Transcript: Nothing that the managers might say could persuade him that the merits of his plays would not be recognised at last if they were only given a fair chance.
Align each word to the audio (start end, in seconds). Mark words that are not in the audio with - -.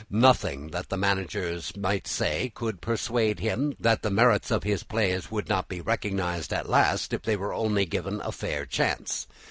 Nothing 0.09 0.69
that 0.69 0.89
the 0.89 0.97
managers 0.97 1.77
might 1.77 2.07
say 2.07 2.51
could 2.55 2.81
persuade 2.81 3.39
him 3.39 3.75
that 3.79 4.01
the 4.01 4.09
merits 4.09 4.49
of 4.49 4.63
his 4.63 4.81
plays 4.81 5.29
would 5.29 5.47
not 5.47 5.67
be 5.67 5.79
recognised 5.79 6.51
at 6.51 6.67
last 6.67 7.13
if 7.13 7.21
they 7.21 7.37
were 7.37 7.53
only 7.53 7.85
given 7.85 8.19
a 8.21 8.31
fair 8.31 8.65
chance. 8.65 9.27